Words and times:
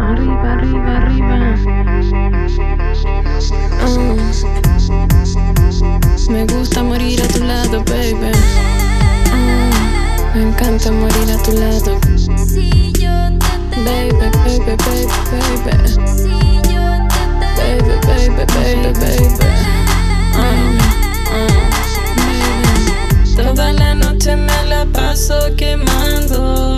Arriba, 0.00 0.52
arriba, 0.52 0.96
arriba. 0.98 1.34
Me 6.28 6.46
gusta 6.46 6.84
morir 6.84 7.20
a 7.20 7.26
tu 7.26 7.42
lado, 7.42 7.82
baby. 7.84 8.30
Me 10.34 10.42
encanta 10.42 10.92
morir 10.92 11.32
a 11.32 11.42
tu 11.42 11.52
lado. 11.52 11.98
Baby, 13.84 14.14
baby, 14.14 14.28
baby, 14.44 14.76
baby. 14.86 15.24
Baby, 15.64 16.23
paso 25.14 25.54
quemando. 25.56 26.76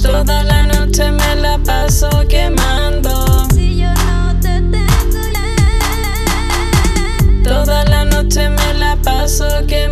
Toda 0.00 0.44
la 0.44 0.66
noche 0.66 1.10
me 1.10 1.34
la 1.34 1.58
paso 1.58 2.08
quemando. 2.28 3.48
Toda 7.42 7.84
la 7.86 8.04
noche 8.04 8.48
me 8.48 8.72
la 8.74 8.96
paso 9.02 9.48
quemando. 9.66 9.85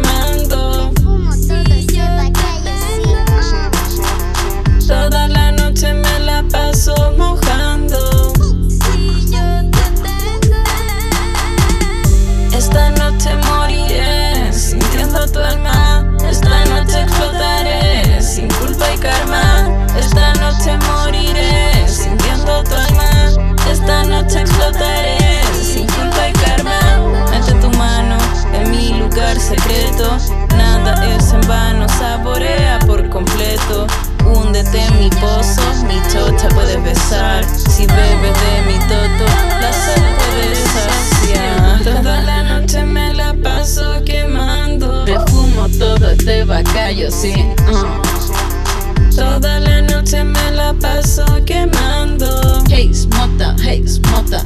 Nada 30.56 31.04
es 31.16 31.32
en 31.32 31.40
vano, 31.48 31.86
saborea 31.88 32.78
por 32.86 33.08
completo. 33.10 33.86
Húndete 34.24 34.80
en 34.80 34.98
mi 34.98 35.10
pozo, 35.10 35.62
mi 35.86 36.00
chocha 36.12 36.48
puedes 36.48 36.82
besar. 36.82 37.44
Si 37.44 37.86
bebes 37.86 38.36
de 38.42 38.62
mi 38.66 38.78
toto, 38.88 39.26
la 39.60 39.72
sed 39.72 40.02
puedes 40.18 40.58
saciar. 40.58 41.82
Toda 41.84 42.22
la 42.22 42.42
noche 42.42 42.82
me 42.84 43.12
la 43.14 43.34
paso 43.34 44.02
quemando. 44.04 45.04
Me 45.06 45.18
fumo 45.30 45.68
todo 45.78 46.10
este 46.10 46.44
bacayo, 46.44 47.10
sí. 47.10 47.34
uh. 47.70 49.14
Toda 49.14 49.60
la 49.60 49.82
noche 49.82 50.24
me 50.24 50.50
la 50.52 50.72
paso 50.74 51.24
quemando. 51.44 52.62
Haze, 52.66 53.06
mota, 53.08 53.54
haze, 53.60 54.00
mota, 54.10 54.44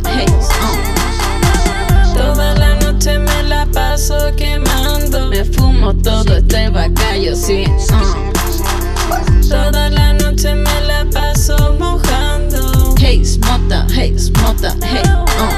Todo 5.94 6.36
este 6.36 6.68
bacayo, 6.68 7.34
sí. 7.34 7.64
uh. 7.66 9.48
Toda 9.48 9.88
la 9.88 10.12
noche 10.12 10.54
me 10.54 10.80
la 10.82 11.06
paso 11.10 11.56
mojando. 11.78 12.94
Haze, 12.96 13.38
mota, 13.40 13.86
haze, 13.86 14.30
mota, 14.42 14.68
haze. 14.82 15.08
uh. 15.08 15.48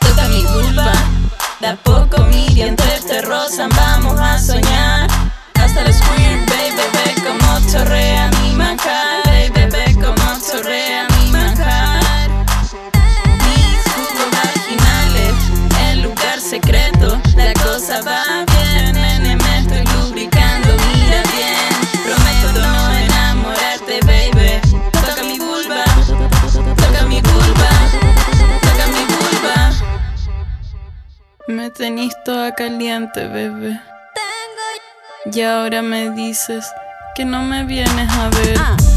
Toca 0.00 0.28
mi 0.28 0.42
vulva, 0.42 0.92
de 1.60 1.66
a 1.68 1.76
poco 1.76 2.24
mis 2.24 2.52
dientes 2.54 3.06
te 3.06 3.22
rozan, 3.22 3.70
vamos 3.76 4.18
a 4.20 4.36
soñar. 4.38 5.08
Hasta 5.54 5.82
el 5.82 5.94
squirt, 5.94 6.48
baby, 6.50 6.82
ve 6.92 7.14
como 7.22 7.70
chorrea 7.70 7.99
Me 31.50 31.68
tenís 31.68 32.14
toda 32.24 32.54
caliente, 32.54 33.26
bebé. 33.26 33.80
Y 35.32 35.40
ahora 35.42 35.82
me 35.82 36.10
dices 36.10 36.64
que 37.16 37.24
no 37.24 37.42
me 37.42 37.64
vienes 37.64 38.08
a 38.12 38.28
ver. 38.28 38.89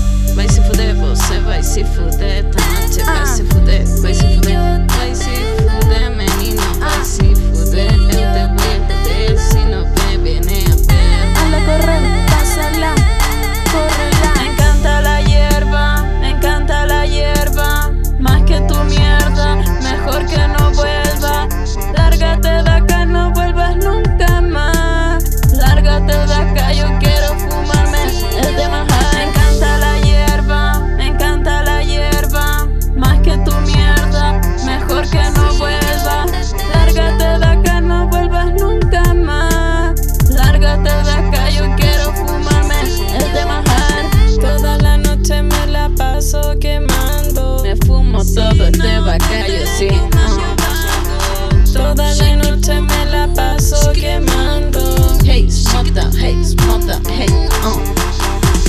Todo 49.17 49.27
este 49.29 49.39
bacayo, 49.39 49.65
sí. 49.77 49.87
uh. 49.89 51.73
Toda 51.73 52.13
la 52.15 52.35
noche 52.35 52.81
me 52.81 53.05
la 53.05 53.27
paso 53.33 53.91
quemando. 53.93 54.79
Haze, 55.21 55.63
mota, 55.73 56.07
haze, 56.07 56.55
mota, 56.67 56.99
haze. 57.09 57.49
uh. 57.65 57.81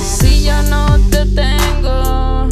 Si 0.02 0.44
yo 0.44 0.62
no 0.62 0.98
te 1.10 1.24
tengo, 1.26 2.48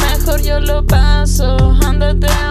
mejor 0.00 0.42
yo 0.42 0.60
lo 0.60 0.84
paso. 0.86 1.56
Ándate 1.84 2.43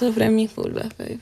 so, 0.00 0.10
from 0.12 0.22
I 0.22 0.28
mean, 0.30 0.48
full 0.48 0.70
baby. 0.70 1.20